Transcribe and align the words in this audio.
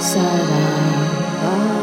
Yo, 0.00 1.79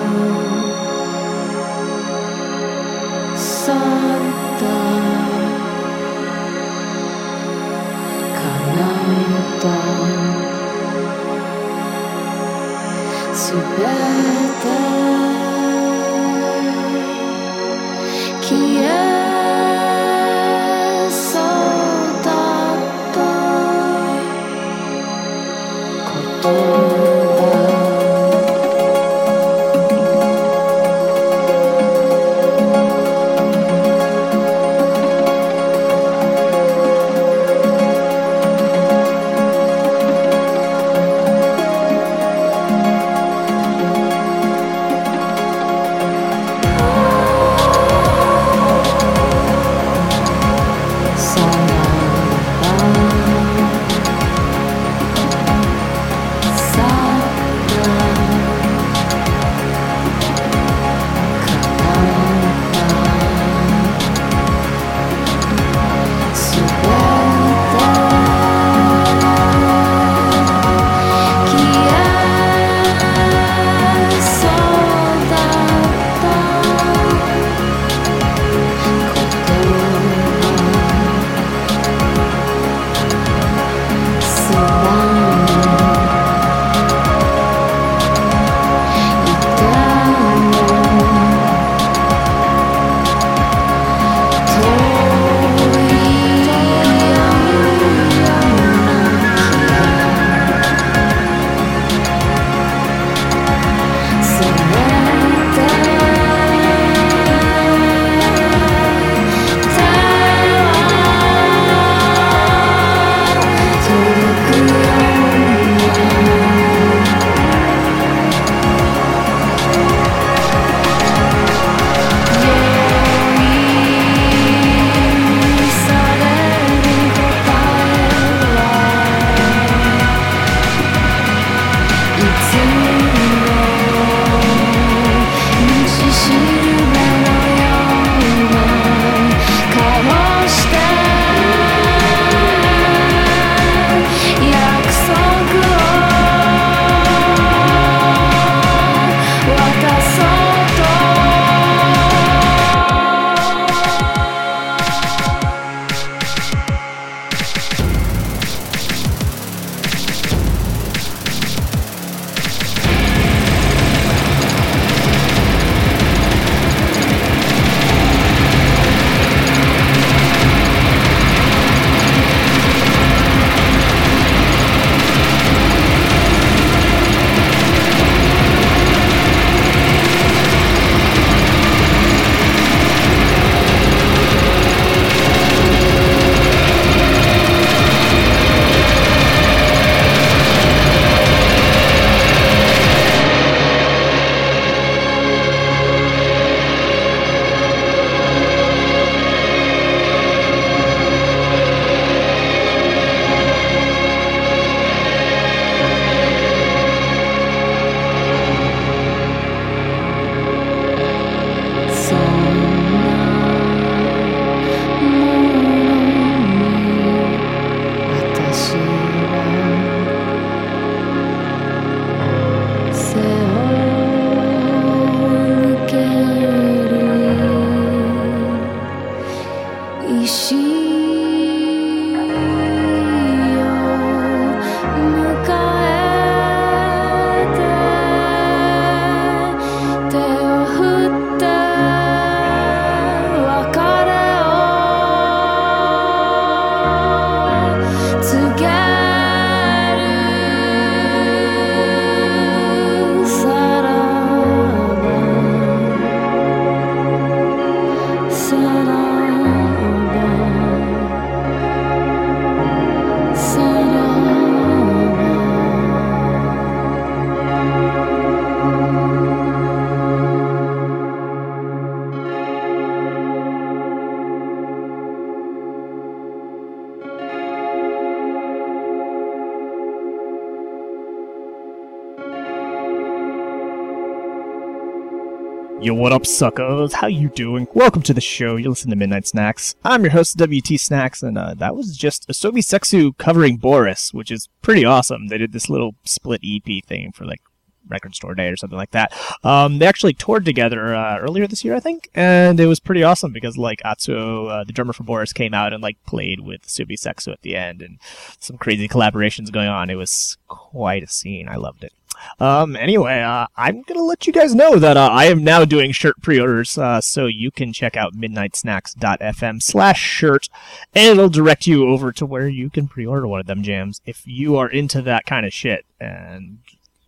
what 285.98 286.14
up, 286.14 286.28
suckers? 286.28 286.94
How 286.94 287.08
you 287.08 287.28
doing? 287.30 287.68
Welcome 287.74 288.04
to 288.04 288.14
the 288.14 288.22
show. 288.22 288.56
You 288.56 288.70
listen 288.70 288.92
to 288.92 288.96
Midnight 288.96 289.26
Snacks. 289.26 289.76
I'm 289.84 290.04
your 290.04 290.12
host, 290.12 290.38
WT 290.38 290.80
Snacks, 290.80 291.24
and 291.24 291.40
uh, 291.40 291.56
that 291.56 291.76
was 291.76 291.98
just 291.98 292.28
Asobi 292.28 292.60
Seksu 292.60 293.18
covering 293.18 293.58
Boris, 293.58 294.14
which 294.14 294.30
is 294.30 294.48
pretty 294.62 294.86
awesome. 294.86 295.28
They 295.28 295.40
did 295.40 295.54
this 295.54 295.72
little 295.72 295.96
split 296.04 296.42
EP 296.46 296.86
thing 296.86 297.12
for 297.14 297.26
like 297.26 297.42
record 297.90 298.14
store 298.14 298.36
day 298.36 298.50
or 298.50 298.56
something 298.56 298.78
like 298.78 298.92
that. 298.92 299.12
Um, 299.44 299.80
they 299.80 299.88
actually 299.88 300.14
toured 300.14 300.46
together 300.46 300.94
uh, 300.94 301.18
earlier 301.18 301.48
this 301.48 301.66
year, 301.66 301.74
I 301.74 301.80
think, 301.80 302.10
and 302.14 302.60
it 302.60 302.68
was 302.68 302.80
pretty 302.80 303.02
awesome 303.02 303.34
because 303.34 303.58
like 303.58 303.82
Atsuo, 303.84 304.52
uh, 304.52 304.64
the 304.66 304.74
drummer 304.74 304.94
for 304.94 305.04
Boris, 305.04 305.34
came 305.34 305.56
out 305.56 305.74
and 305.74 305.82
like 305.82 305.98
played 306.06 306.42
with 306.42 306.68
Subi 306.68 306.94
Sexu 306.94 307.34
at 307.34 307.42
the 307.42 307.56
end, 307.56 307.82
and 307.82 307.98
some 308.40 308.60
crazy 308.60 308.88
collaborations 308.88 309.52
going 309.52 309.70
on. 309.70 309.90
It 309.90 309.96
was 309.96 310.38
quite 310.48 311.02
a 311.02 311.08
scene. 311.08 311.50
I 311.50 311.56
loved 311.56 311.84
it. 311.84 311.94
Um, 312.40 312.76
anyway, 312.76 313.22
uh, 313.22 313.48
I'm 313.56 313.82
gonna 313.84 314.04
let 314.04 314.28
you 314.28 314.34
guys 314.34 314.56
know 314.56 314.78
that 314.78 314.98
uh, 314.98 315.10
I 315.12 315.26
am 315.26 315.44
now 315.44 315.66
doing 315.66 315.92
shirt 315.92 316.22
pre-orders, 316.22 316.78
uh, 316.78 317.02
so 317.02 317.26
you 317.26 317.52
can 317.52 317.74
check 317.74 317.96
out 317.98 318.14
midnightsnacks.fm 318.14 319.62
slash 319.62 320.00
shirt, 320.00 320.50
and 320.94 321.08
it'll 321.08 321.30
direct 321.30 321.68
you 321.68 321.88
over 321.88 322.12
to 322.12 322.26
where 322.26 322.48
you 322.48 322.70
can 322.70 322.88
pre-order 322.88 323.28
one 323.28 323.40
of 323.40 323.48
them 323.48 323.64
jams 323.64 324.02
if 324.06 324.24
you 324.26 324.58
are 324.58 324.70
into 324.70 325.02
that 325.02 325.26
kind 325.26 325.46
of 325.46 325.54
shit, 325.54 325.86
and 326.00 326.60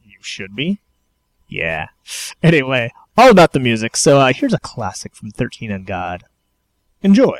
you 0.04 0.18
should 0.22 0.56
be. 0.56 0.80
Yeah. 1.48 1.88
Anyway, 2.44 2.92
all 3.18 3.32
about 3.32 3.54
the 3.54 3.60
music. 3.60 3.98
So 3.98 4.20
uh, 4.20 4.32
here's 4.34 4.54
a 4.54 4.60
classic 4.60 5.16
from 5.16 5.32
13 5.32 5.72
and 5.72 5.86
God. 5.86 6.24
Enjoy. 7.02 7.40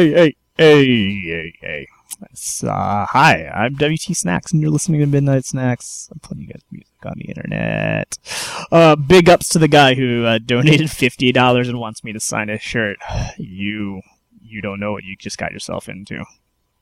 Hey, 0.00 0.12
hey, 0.12 0.36
hey, 0.56 1.20
hey, 1.20 1.54
hey. 1.60 1.88
Uh, 2.66 3.04
hi, 3.04 3.50
I'm 3.54 3.74
WT 3.74 4.16
Snacks, 4.16 4.50
and 4.50 4.62
you're 4.62 4.70
listening 4.70 5.00
to 5.00 5.06
Midnight 5.06 5.44
Snacks. 5.44 6.08
I'm 6.10 6.20
playing 6.20 6.40
you 6.40 6.54
guys 6.54 6.62
music 6.70 6.94
on 7.04 7.12
the 7.18 7.26
internet. 7.26 8.16
Uh, 8.72 8.96
big 8.96 9.28
ups 9.28 9.50
to 9.50 9.58
the 9.58 9.68
guy 9.68 9.92
who 9.92 10.24
uh, 10.24 10.38
donated 10.38 10.90
fifty 11.00 11.32
dollars 11.32 11.68
and 11.68 11.78
wants 11.78 12.02
me 12.02 12.14
to 12.14 12.18
sign 12.18 12.48
a 12.48 12.58
shirt. 12.58 12.96
You, 13.36 14.00
you 14.40 14.62
don't 14.62 14.80
know 14.80 14.92
what 14.92 15.04
you 15.04 15.16
just 15.16 15.36
got 15.36 15.52
yourself 15.52 15.86
into. 15.86 16.24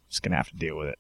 Just 0.09 0.23
gonna 0.23 0.37
have 0.37 0.51
to 0.51 0.57
deal 0.57 0.79
with 0.79 0.91
it. 0.91 0.99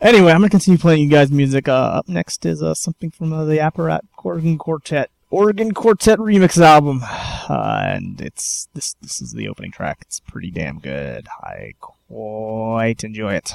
Anyway, 0.00 0.30
I'm 0.30 0.38
gonna 0.38 0.50
continue 0.50 0.78
playing 0.78 1.02
you 1.02 1.10
guys 1.10 1.32
music. 1.32 1.66
Uh, 1.66 1.72
up 1.72 2.08
next 2.08 2.46
is 2.46 2.62
uh, 2.62 2.72
something 2.74 3.10
from 3.10 3.32
uh, 3.32 3.44
the 3.44 3.56
Apparat 3.56 4.02
Organ 4.22 4.58
Quartet 4.58 5.10
Organ 5.30 5.74
Quartet 5.74 6.18
remix 6.18 6.56
album, 6.58 7.00
uh, 7.02 7.46
and 7.48 8.20
it's 8.20 8.68
this. 8.74 8.94
This 9.00 9.20
is 9.20 9.32
the 9.32 9.48
opening 9.48 9.72
track. 9.72 9.98
It's 10.02 10.20
pretty 10.20 10.50
damn 10.50 10.78
good. 10.78 11.26
I 11.42 11.72
quite 11.80 13.02
enjoy 13.02 13.34
it. 13.34 13.52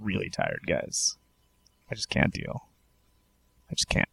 Really 0.00 0.30
tired, 0.30 0.62
guys. 0.66 1.16
I 1.90 1.94
just 1.94 2.08
can't 2.08 2.32
deal. 2.32 2.68
I 3.70 3.74
just 3.74 3.88
can't. 3.88 4.08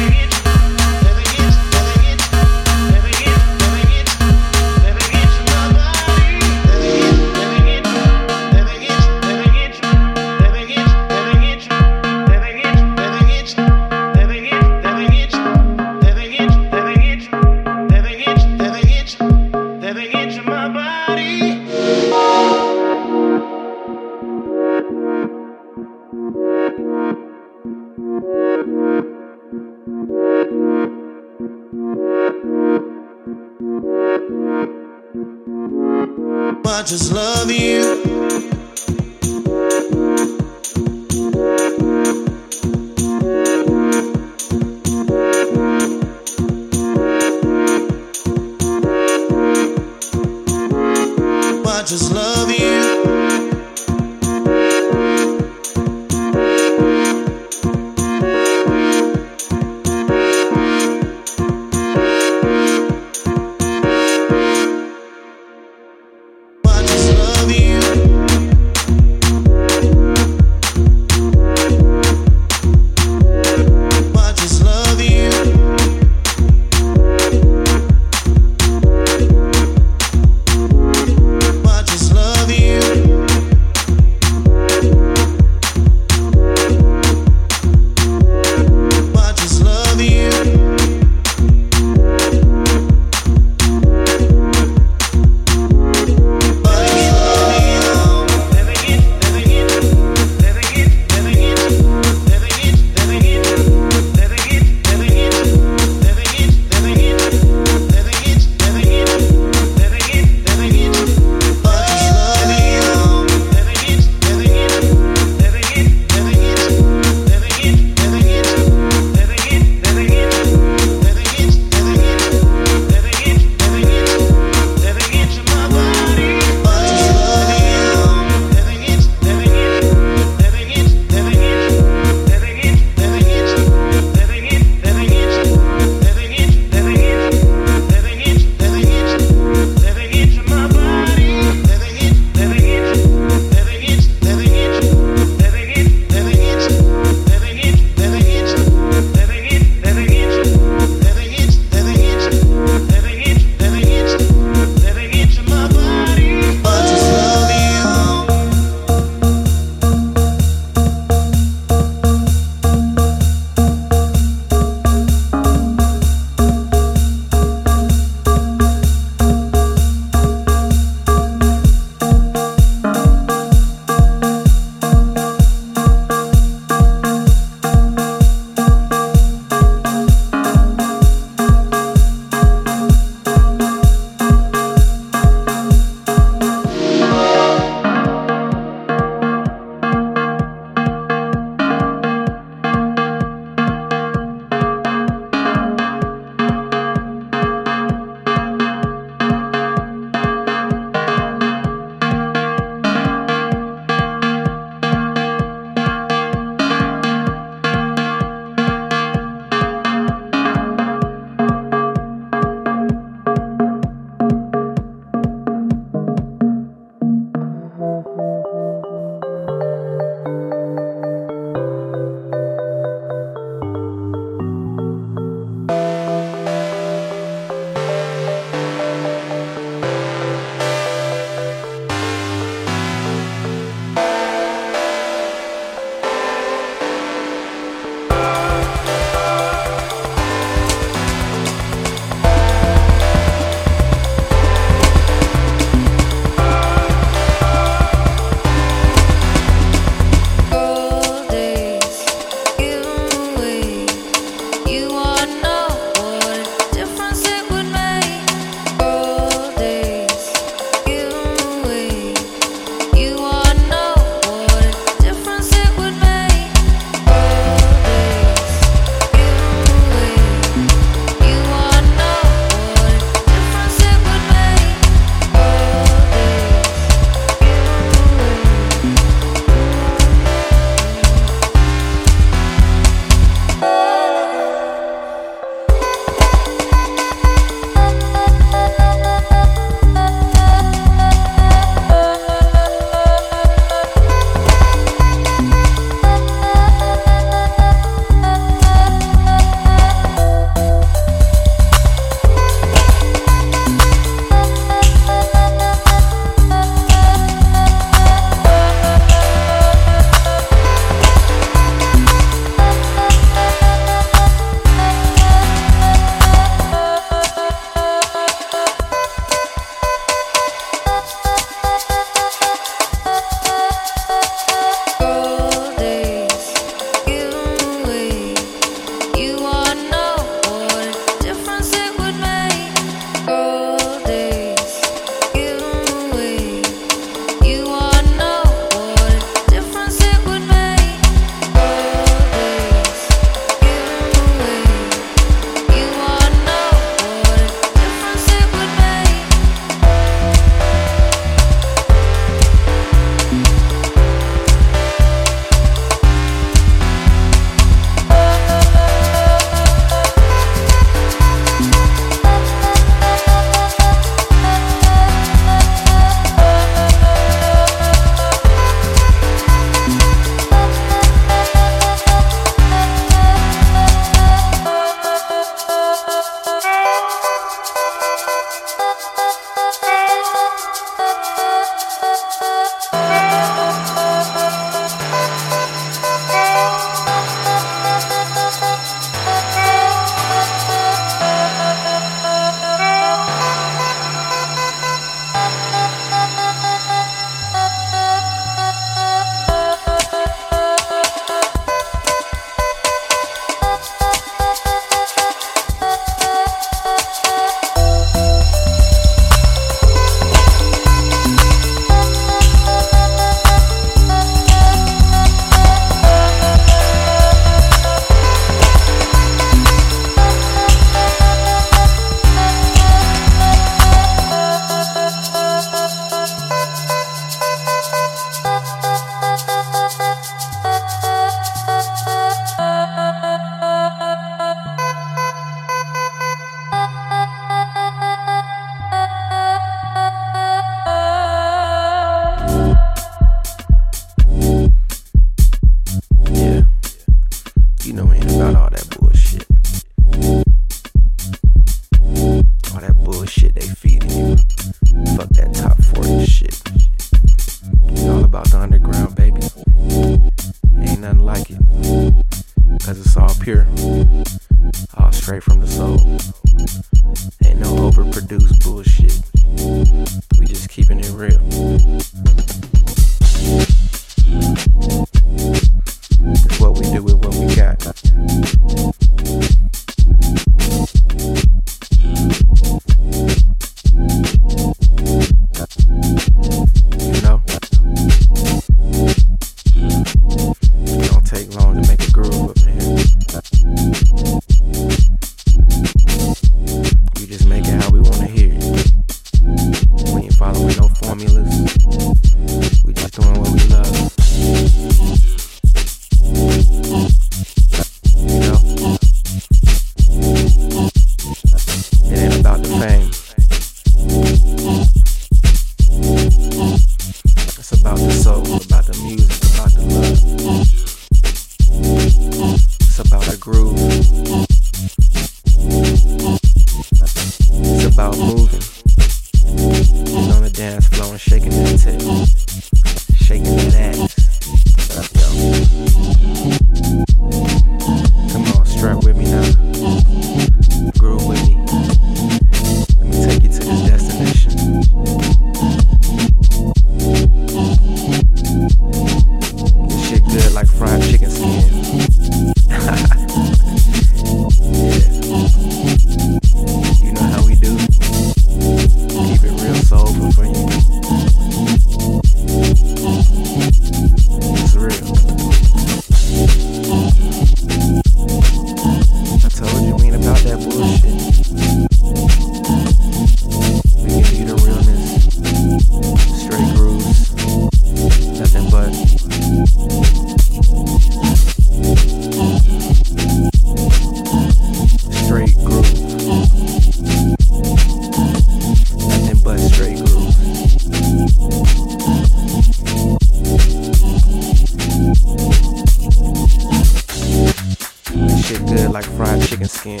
good 598.74 598.90
like 598.90 599.04
fried 599.04 599.40
chicken 599.42 599.68
skin. 599.68 600.00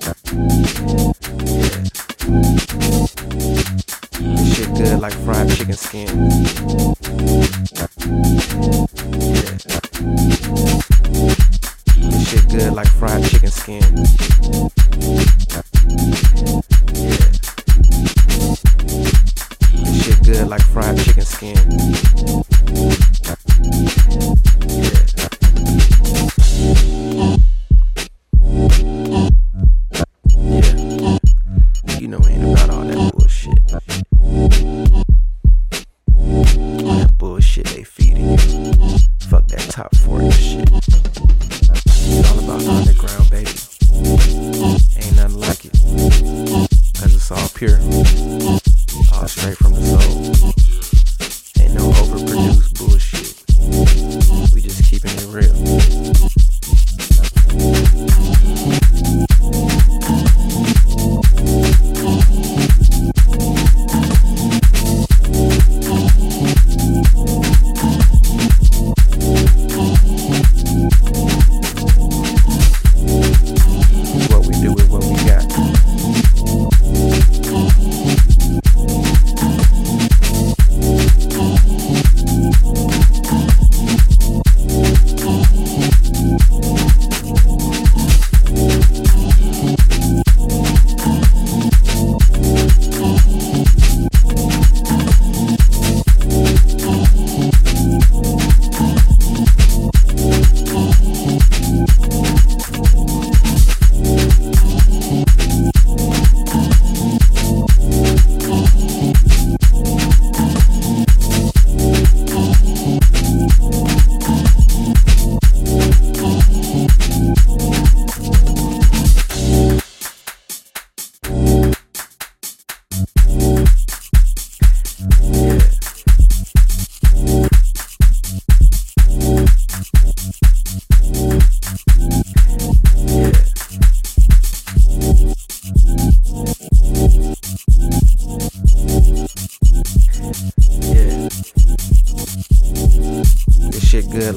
Yeah. 0.00 0.12
Shit 4.44 4.68
good 4.76 5.00
like 5.00 5.14
fried 5.24 5.48
chicken 5.50 5.74
skin. 5.74 7.37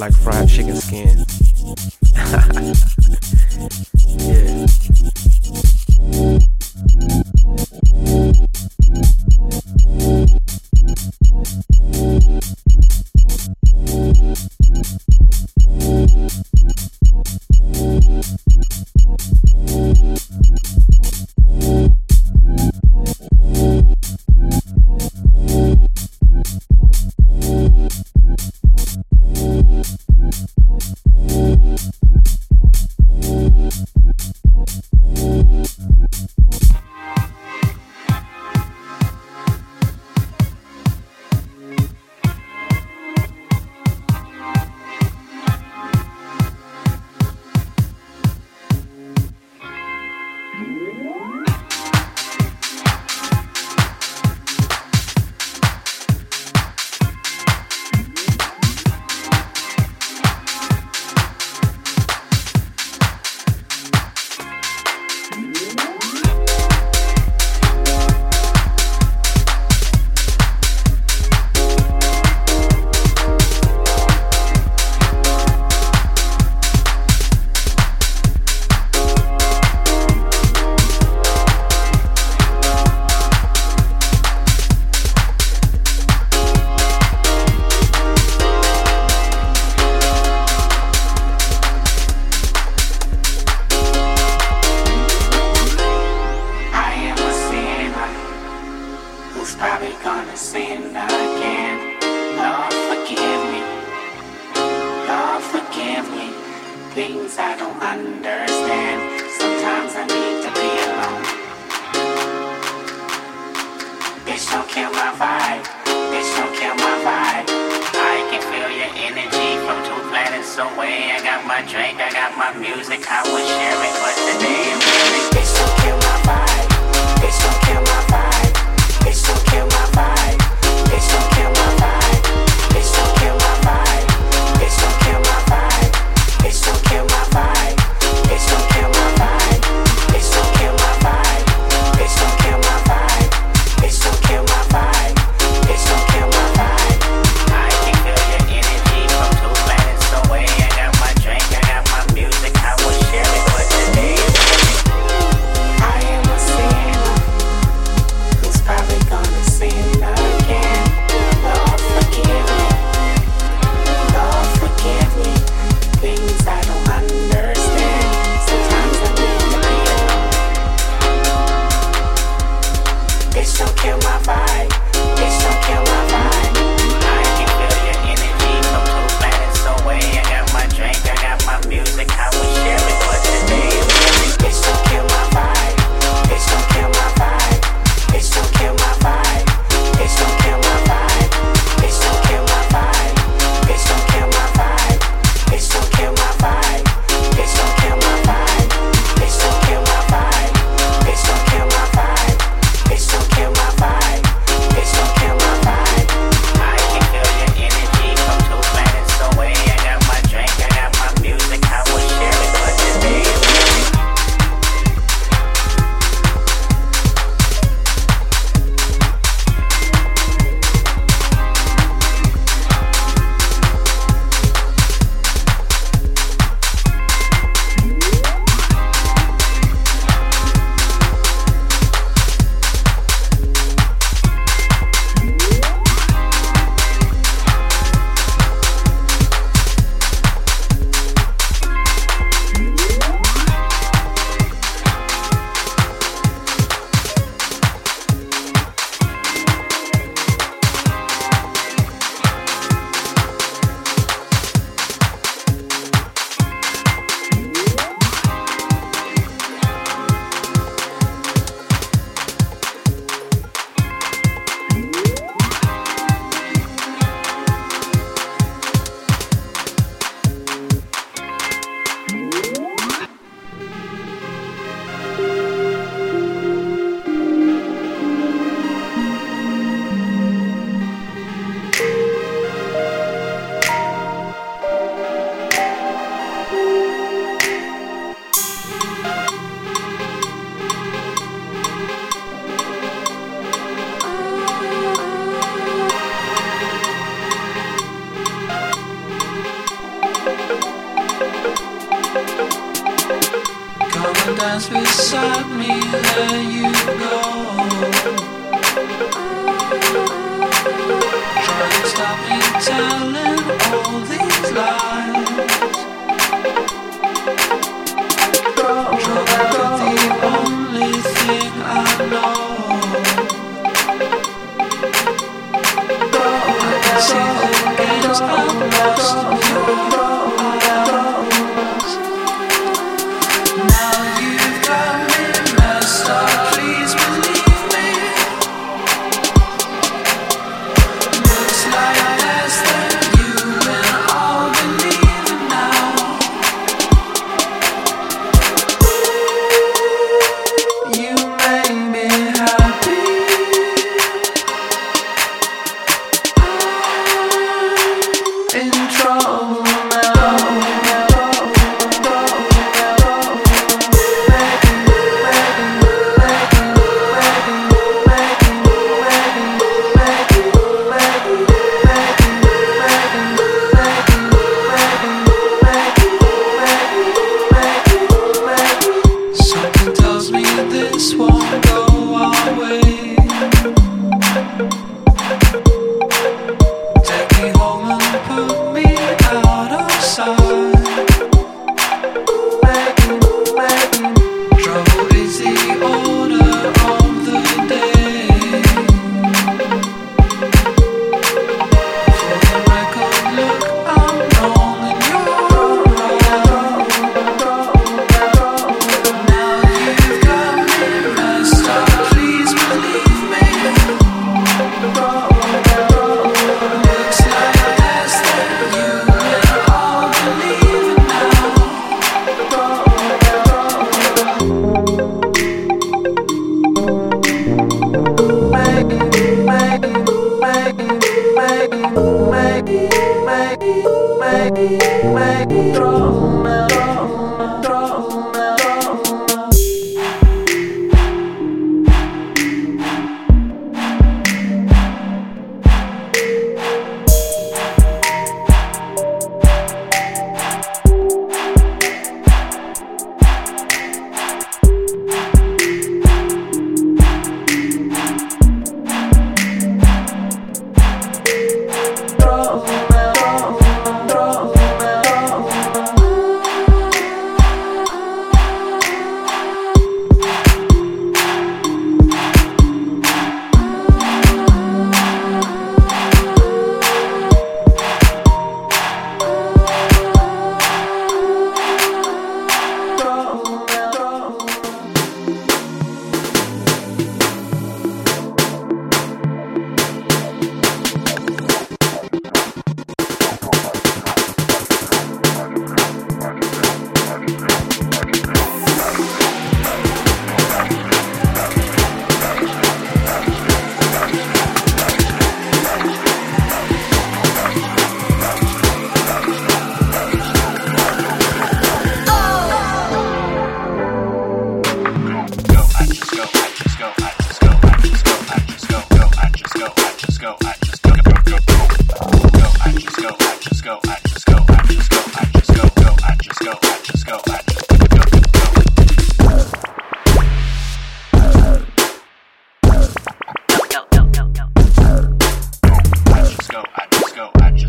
like 0.01 0.13
Friday. 0.13 0.40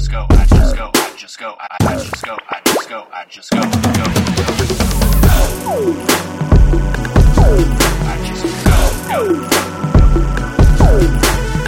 just 0.03 0.11
go, 0.11 0.27
I 0.31 0.47
just 0.47 0.77
go, 0.77 0.91
I 0.95 1.15
just 1.17 1.39
go, 1.39 1.55
I 1.61 1.95
just 1.95 2.25
go, 2.25 2.37
I 2.51 2.61
just 2.65 2.89
go, 2.89 3.07
I 3.13 3.25
just 3.29 3.51
go, 3.53 3.61
go. 3.61 3.69
I 8.05 8.19
just 8.27 8.43
go, 8.65 8.79
go. 9.09 9.23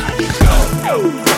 I 0.01 0.17
just 0.19 0.39
go, 0.41 1.23
go. 1.25 1.34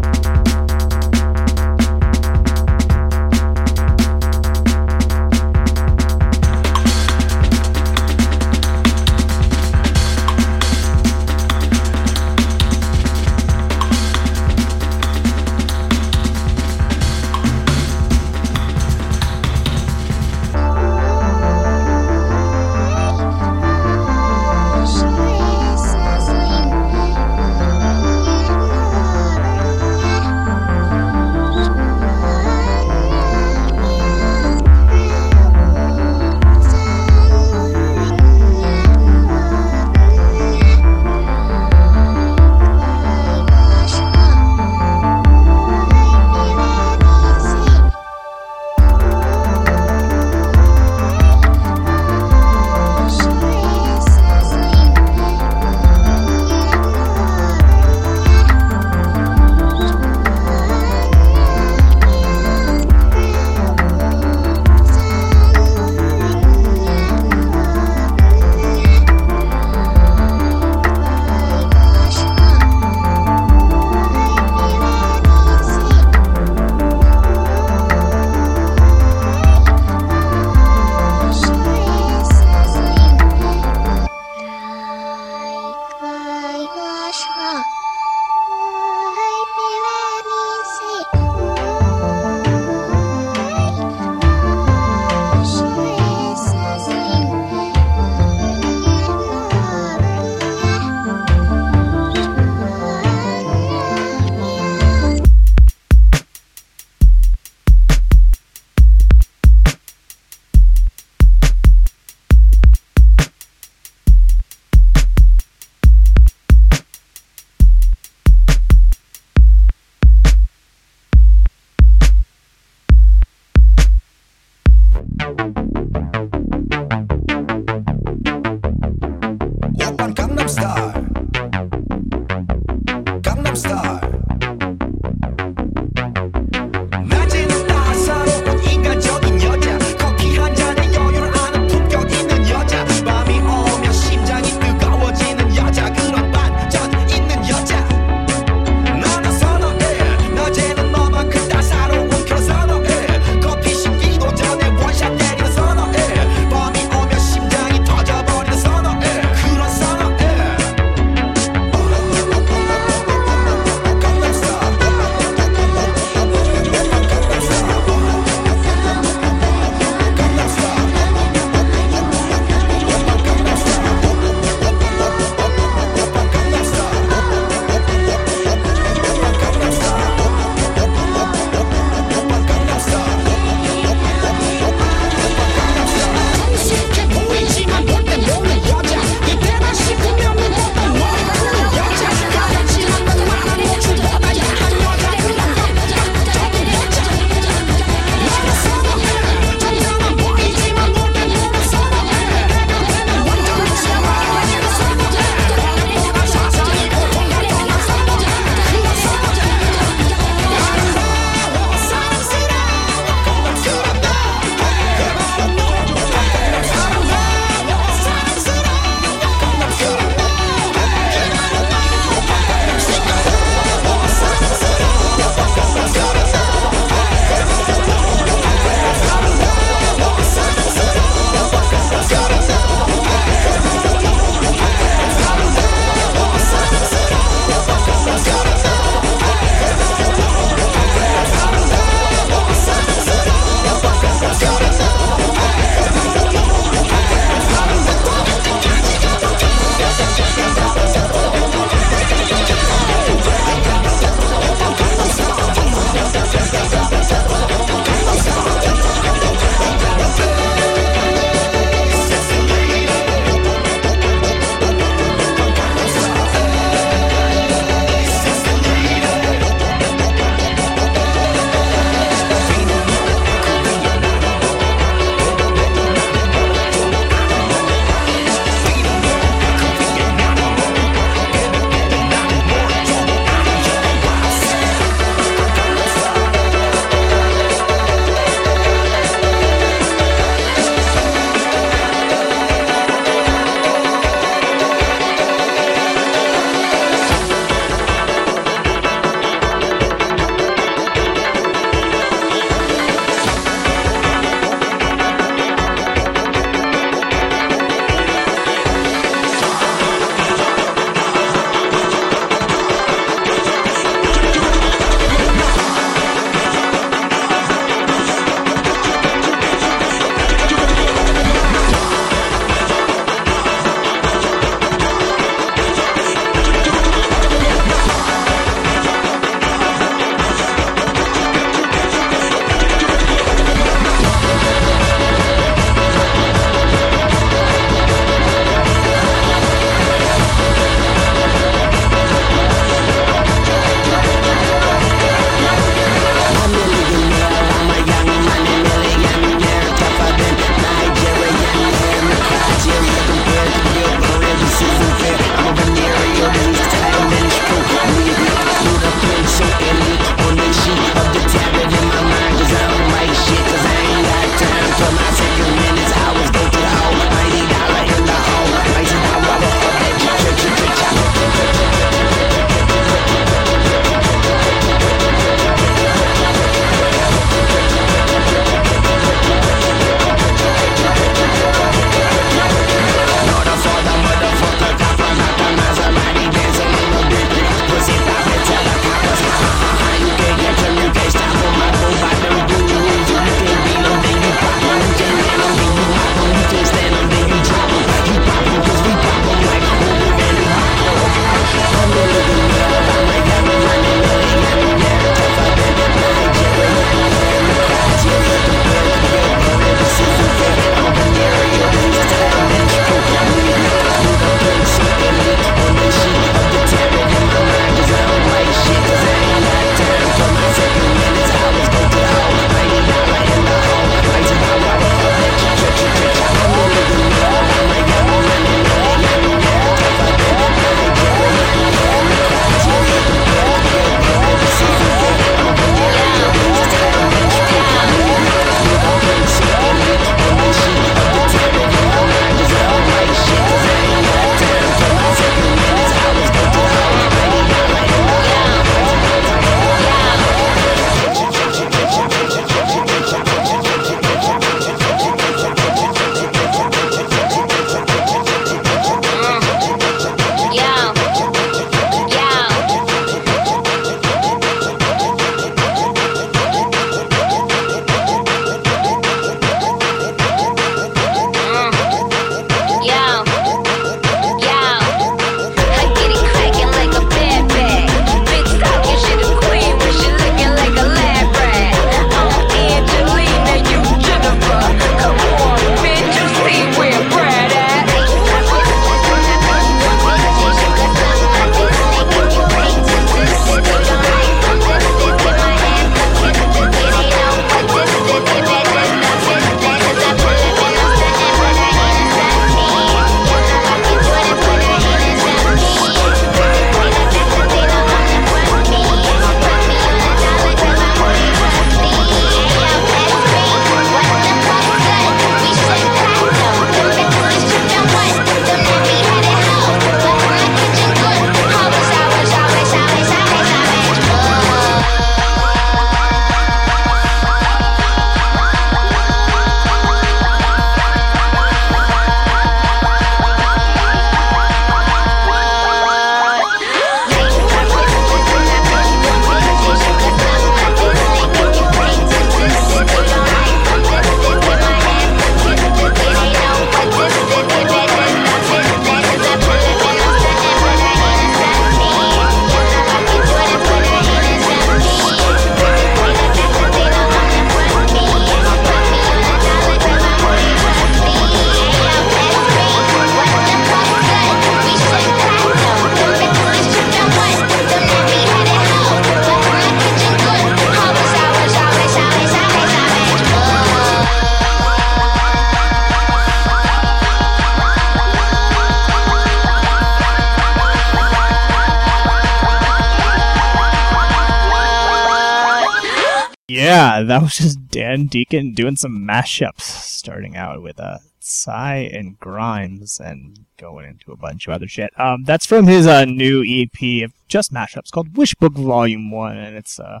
That 587.04 587.22
was 587.22 587.36
just 587.36 587.68
Dan 587.68 588.06
Deacon 588.06 588.52
doing 588.54 588.76
some 588.76 589.06
mashups, 589.06 589.62
starting 589.62 590.36
out 590.36 590.62
with 590.62 590.78
a 590.78 591.00
Psy 591.24 591.76
and 591.76 592.18
Grimes 592.20 593.00
and 593.00 593.46
going 593.56 593.88
into 593.88 594.12
a 594.12 594.16
bunch 594.16 594.46
of 594.46 594.52
other 594.52 594.68
shit. 594.68 594.90
Um, 595.00 595.24
that's 595.24 595.46
from 595.46 595.66
his 595.66 595.86
uh, 595.86 596.04
new 596.04 596.44
EP 596.46 597.02
of 597.02 597.12
just 597.28 597.52
mashups 597.52 597.90
called 597.90 598.14
Wishbook 598.14 598.52
Volume 598.52 599.10
1, 599.10 599.36
and 599.36 599.56
it's, 599.56 599.80
uh, 599.80 600.00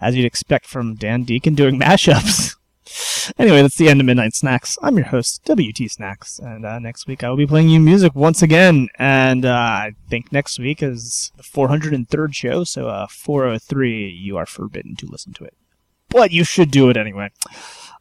as 0.00 0.14
you'd 0.14 0.26
expect 0.26 0.66
from 0.66 0.94
Dan 0.94 1.24
Deacon 1.24 1.54
doing 1.54 1.78
mashups. 1.80 2.54
anyway, 3.36 3.62
that's 3.62 3.76
the 3.76 3.88
end 3.88 4.00
of 4.00 4.06
Midnight 4.06 4.34
Snacks. 4.34 4.78
I'm 4.80 4.96
your 4.96 5.06
host, 5.06 5.42
WT 5.44 5.90
Snacks, 5.90 6.38
and 6.38 6.64
uh, 6.64 6.78
next 6.78 7.08
week 7.08 7.24
I 7.24 7.30
will 7.30 7.36
be 7.36 7.48
playing 7.48 7.70
you 7.70 7.80
music 7.80 8.14
once 8.14 8.40
again. 8.40 8.88
And 8.96 9.44
uh, 9.44 9.52
I 9.52 9.92
think 10.08 10.30
next 10.30 10.60
week 10.60 10.82
is 10.84 11.32
the 11.36 11.42
403rd 11.42 12.32
show, 12.32 12.62
so 12.62 12.88
uh, 12.88 13.08
403, 13.08 14.08
you 14.08 14.36
are 14.36 14.46
forbidden 14.46 14.94
to 14.96 15.06
listen 15.06 15.32
to 15.34 15.44
it. 15.44 15.54
But 16.14 16.30
you 16.30 16.44
should 16.44 16.70
do 16.70 16.88
it 16.90 16.96
anyway. 16.96 17.30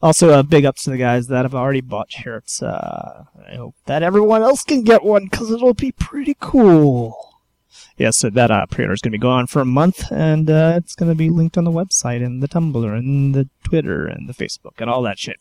Also, 0.01 0.29
uh, 0.29 0.43
big 0.43 0.65
ups 0.65 0.83
to 0.83 0.91
the 0.91 0.97
guys 0.97 1.27
that 1.27 1.45
have 1.45 1.55
already 1.55 1.81
bought 1.81 2.11
shirts. 2.11 2.61
Uh, 2.61 3.23
I 3.49 3.55
hope 3.55 3.75
that 3.85 4.03
everyone 4.03 4.43
else 4.43 4.63
can 4.63 4.83
get 4.83 5.03
one 5.03 5.25
because 5.25 5.49
it'll 5.49 5.73
be 5.73 5.91
pretty 5.91 6.35
cool. 6.39 7.33
Yeah, 7.97 8.11
so 8.11 8.29
that 8.29 8.51
uh, 8.51 8.65
pre-order 8.67 8.93
is 8.93 9.01
going 9.01 9.11
to 9.11 9.17
be 9.17 9.21
going 9.21 9.47
for 9.47 9.61
a 9.61 9.65
month, 9.65 10.11
and 10.11 10.49
uh, 10.49 10.73
it's 10.77 10.95
going 10.95 11.09
to 11.09 11.15
be 11.15 11.29
linked 11.29 11.57
on 11.57 11.63
the 11.63 11.71
website 11.71 12.23
and 12.23 12.43
the 12.43 12.47
Tumblr 12.47 12.97
and 12.97 13.33
the 13.33 13.49
Twitter 13.63 14.05
and 14.05 14.27
the 14.27 14.33
Facebook 14.33 14.79
and 14.79 14.89
all 14.89 15.01
that 15.03 15.19
shit. 15.19 15.37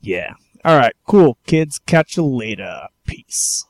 Yeah. 0.00 0.34
All 0.64 0.76
right, 0.76 0.94
cool, 1.06 1.38
kids. 1.46 1.78
Catch 1.78 2.16
you 2.16 2.24
later. 2.24 2.88
Peace. 3.06 3.64